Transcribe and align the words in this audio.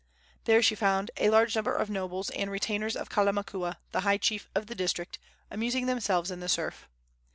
There 0.45 0.63
she 0.63 0.73
found 0.73 1.11
a 1.17 1.29
large 1.29 1.55
number 1.55 1.75
of 1.75 1.87
nobles 1.87 2.31
and 2.31 2.49
retainers 2.49 2.95
of 2.95 3.07
Kalamakua, 3.11 3.75
the 3.91 3.99
high 3.99 4.17
chief 4.17 4.49
of 4.55 4.65
the 4.65 4.73
district, 4.73 5.19
amusing 5.51 5.85
themselves 5.85 6.31
in 6.31 6.39
the 6.39 6.49
surf. 6.49 6.87